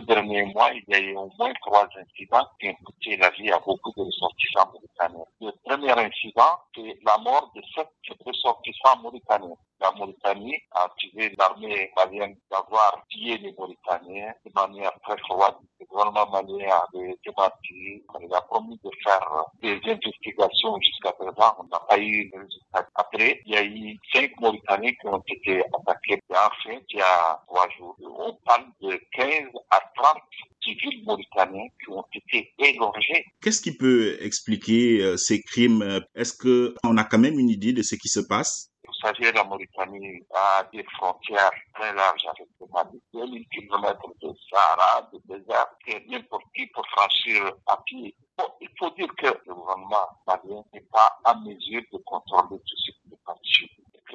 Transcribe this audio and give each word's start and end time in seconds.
deux 0.00 0.06
derniers 0.06 0.44
mois, 0.52 0.70
il 0.72 0.84
y 0.88 0.94
a 0.94 1.00
eu 1.00 1.16
au 1.16 1.30
moins 1.38 1.52
trois 1.62 1.88
incidents 1.96 2.46
qui 2.60 2.68
ont 2.68 2.74
coûté 2.84 3.16
la 3.16 3.30
vie 3.30 3.50
à 3.50 3.58
beaucoup 3.58 3.92
de 3.96 4.02
ressortissants 4.02 4.70
mauritaniens. 4.72 5.24
Le 5.40 5.52
premier 5.64 5.92
incident, 5.92 6.60
c'est 6.74 6.98
la 7.04 7.18
mort 7.18 7.50
de 7.54 7.62
sept 7.74 7.88
ressortissants 8.24 9.00
mauritaniens. 9.02 9.56
La 9.80 9.92
Mauritanie 9.92 10.56
a 10.70 10.84
accusé 10.84 11.34
l'armée 11.38 11.90
malienne 11.96 12.36
d'avoir 12.50 13.04
tué 13.10 13.36
les 13.36 13.52
Mauritaniens 13.58 14.32
de 14.46 14.50
manière 14.54 14.92
très 15.02 15.18
froide. 15.18 15.56
Le 15.78 15.84
gouvernement 15.86 16.30
malien 16.30 16.70
avait 16.94 17.14
démenti. 17.22 18.02
Il 18.22 18.34
a 18.34 18.40
promis 18.42 18.80
de 18.82 18.90
faire 19.04 19.44
des 19.60 19.78
investigations 19.84 20.80
jusqu'à 20.80 21.12
présent. 21.12 21.56
On 21.58 21.64
n'a 21.64 21.80
pas 21.80 21.98
eu 21.98 22.30
de 22.30 22.38
résultat. 22.38 22.88
Après, 22.94 23.42
il 23.44 23.52
y 23.52 23.56
a 23.56 23.64
eu 23.64 23.98
cinq 24.14 24.30
Mauritaniens 24.40 24.92
qui 24.92 25.06
ont 25.08 25.22
été 25.28 25.60
attaqués. 25.60 26.14
Et 26.14 26.34
enfin, 26.34 26.80
il 26.88 26.96
y 26.96 27.02
a 27.02 27.42
trois 27.46 27.68
jours, 27.76 27.96
on 28.00 28.32
parle 28.46 28.64
de 28.80 28.98
15 29.12 29.50
à 29.70 29.80
30 29.96 30.16
civils 30.62 31.04
mauritaniens 31.04 31.68
qui 31.82 31.90
ont 31.90 32.04
été 32.12 32.52
égorgés. 32.58 33.24
Qu'est-ce 33.40 33.60
qui 33.60 33.76
peut 33.76 34.16
expliquer 34.20 35.02
euh, 35.02 35.16
ces 35.16 35.42
crimes? 35.42 36.02
Est-ce 36.14 36.34
qu'on 36.36 36.96
a 36.96 37.04
quand 37.04 37.18
même 37.18 37.38
une 37.38 37.50
idée 37.50 37.72
de 37.72 37.82
ce 37.82 37.94
qui 37.94 38.08
se 38.08 38.20
passe? 38.20 38.70
Vous 38.86 38.94
savez, 39.02 39.32
la 39.32 39.44
Mauritanie 39.44 40.22
a 40.32 40.64
des 40.72 40.84
frontières 40.96 41.50
très 41.74 41.92
larges 41.92 42.26
avec 42.26 42.48
le 42.60 42.66
Mali. 42.72 43.02
2000 43.12 43.48
km 43.48 44.00
de 44.22 44.28
Sahara, 44.48 45.10
de 45.12 45.20
désert, 45.26 45.66
que 45.86 46.10
n'importe 46.10 46.44
qui 46.54 46.66
peut 46.68 46.82
franchir 46.92 47.52
à 47.66 47.82
pied. 47.84 48.14
Bon, 48.38 48.46
il 48.60 48.68
faut 48.78 48.90
dire 48.90 49.08
que 49.18 49.26
le 49.46 49.54
gouvernement 49.54 50.08
malien 50.26 50.62
n'est 50.72 50.86
pas 50.92 51.18
en 51.24 51.40
mesure 51.40 51.82
de 51.92 51.98
contrôler 51.98 52.58
tout 52.58 52.76
ce 52.76 52.92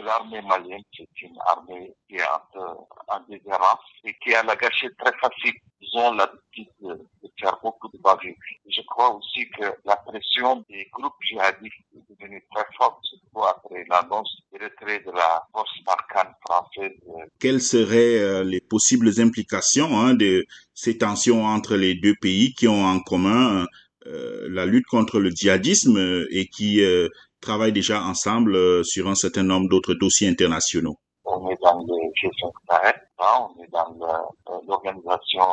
l'armée 0.01 0.41
malienne, 0.41 0.83
c'est 0.95 1.07
une 1.21 1.37
armée 1.47 1.93
qui 2.07 2.15
est 2.15 2.23
en, 2.55 3.19
déshérence 3.29 3.79
et 4.03 4.15
qui 4.23 4.33
a 4.33 4.43
la 4.43 4.55
gâchette 4.55 4.97
très 4.97 5.13
facile. 5.19 5.53
Ils 5.81 5.99
ont 5.99 6.13
l'habitude 6.13 6.67
de, 6.81 6.99
faire 7.39 7.57
beaucoup 7.63 7.89
de 7.89 7.97
bavures. 7.97 8.35
Je 8.67 8.81
crois 8.87 9.15
aussi 9.15 9.49
que 9.57 9.65
la 9.85 9.95
pression 9.97 10.63
des 10.69 10.87
groupes 10.91 11.15
djihadistes 11.21 11.75
est 11.95 12.13
devenue 12.13 12.43
très 12.53 12.65
forte, 12.77 12.99
surtout 13.03 13.43
après 13.45 13.83
l'annonce 13.89 14.41
du 14.51 14.63
retrait 14.63 14.99
de 14.99 15.11
la 15.11 15.43
force 15.51 15.71
Barkhane 15.85 16.33
française. 16.45 16.97
Quelles 17.39 17.61
seraient 17.61 18.19
euh, 18.19 18.43
les 18.43 18.61
possibles 18.61 19.19
implications 19.19 19.97
hein, 19.97 20.13
de 20.13 20.45
ces 20.73 20.97
tensions 20.97 21.45
entre 21.45 21.75
les 21.75 21.95
deux 21.95 22.15
pays 22.21 22.53
qui 22.53 22.67
ont 22.67 22.85
en 22.85 22.99
commun 22.99 23.65
euh, 24.07 24.47
la 24.49 24.65
lutte 24.65 24.87
contre 24.87 25.19
le 25.19 25.29
djihadisme 25.29 26.25
et 26.31 26.47
qui 26.47 26.83
euh, 26.83 27.07
travaillent 27.41 27.73
déjà 27.73 28.03
ensemble 28.03 28.55
euh, 28.55 28.83
sur 28.83 29.07
un 29.07 29.15
certain 29.15 29.43
nombre 29.43 29.69
d'autres 29.69 29.93
dossiers 29.93 30.29
internationaux 30.29 30.95
On 31.25 31.49
est 31.49 31.57
dans 31.61 31.79
le 31.79 31.95
G5 32.19 32.51
Sahel, 32.69 33.01
on 33.19 33.63
est 33.63 33.67
dans 33.71 33.95
l'organisation 34.67 35.43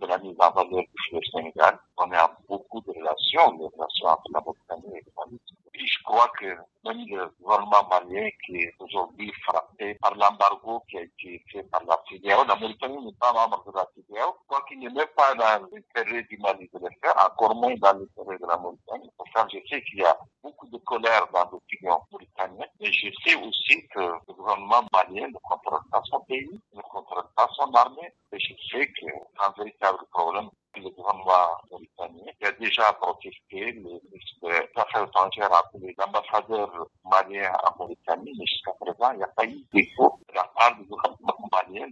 de 0.00 0.06
la 0.06 0.18
mise 0.18 0.36
en 0.38 0.50
valeur 0.52 0.82
du 0.82 1.20
Sénégal. 1.32 1.78
On 1.96 2.10
a 2.12 2.36
beaucoup 2.48 2.80
de 2.82 2.90
relations, 2.90 3.52
des 3.58 3.64
relations 3.64 4.08
entre 4.08 4.30
la 4.34 4.40
Mauritanie 4.40 4.98
et 4.98 5.04
le 5.06 5.12
Mali 5.16 5.38
je 5.74 6.02
crois 6.04 6.30
que 6.38 6.46
même 6.84 7.06
le 7.08 7.32
gouvernement 7.40 7.88
malien 7.88 8.28
qui 8.44 8.56
est 8.56 8.74
aujourd'hui 8.78 9.32
frappé 9.44 9.94
par 9.94 10.14
l'embargo 10.14 10.82
qui 10.88 10.98
a 10.98 11.02
été 11.02 11.42
fait 11.50 11.62
par 11.64 11.82
la 11.84 11.96
CDAO, 12.08 12.44
la 12.44 12.56
Mauritanie 12.56 13.04
n'est 13.04 13.18
pas 13.18 13.32
membre 13.32 13.64
de 13.66 13.72
la 13.76 13.86
CDAO, 13.94 14.36
quoi 14.46 14.64
qu'il 14.68 14.80
n'est 14.80 14.90
même 14.90 15.06
pas 15.16 15.34
dans 15.34 15.66
l'intérêt 15.72 16.22
du 16.24 16.38
Mali 16.38 16.68
de 16.72 16.78
le 16.78 16.88
faire, 17.02 17.14
encore 17.24 17.54
moins 17.54 17.74
dans 17.76 17.92
l'intérêt 17.98 18.38
de 18.38 18.46
la 18.46 18.56
Mauritanie. 18.58 19.10
Pourtant, 19.16 19.46
je 19.52 19.58
sais 19.68 19.82
qu'il 19.82 20.00
y 20.00 20.04
a 20.04 20.16
dans 20.98 21.50
l'opinion 21.50 22.00
mauritanienne, 22.10 22.68
mais 22.80 22.92
je 22.92 23.08
sais 23.24 23.34
aussi 23.36 23.86
que 23.88 24.00
le 24.00 24.34
gouvernement 24.34 24.84
malien 24.92 25.28
ne 25.28 25.38
contrôle 25.42 25.80
pas 25.90 26.02
son 26.04 26.20
pays, 26.20 26.60
ne 26.74 26.82
contrôle 26.82 27.24
pas 27.36 27.48
son 27.54 27.72
armée, 27.74 28.12
et 28.32 28.38
je 28.38 28.54
sais 28.70 28.86
que 28.86 28.92
c'est 29.06 29.44
un 29.46 29.52
véritable 29.56 30.04
problème 30.10 30.50
le 30.80 30.90
gouvernement 30.90 31.58
mauritanien 31.70 32.32
qui 32.38 32.46
a 32.46 32.52
déjà 32.52 32.92
protesté, 32.94 33.72
le 33.72 33.82
ministre 33.82 34.36
des 34.42 34.80
Affaires 34.80 35.04
étrangères 35.04 35.52
a 35.52 35.58
appelé 35.58 35.94
l'ambassadeur 35.98 36.86
malien 37.04 37.52
à 37.52 37.74
Mauritanie, 37.78 38.32
mais 38.38 38.46
jusqu'à 38.46 38.72
présent, 38.80 39.12
il 39.12 39.18
n'y 39.18 39.24
a 39.24 39.28
pas 39.28 39.44
eu 39.44 39.62
d'écho 39.72 40.18